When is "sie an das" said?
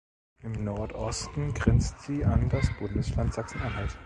2.01-2.67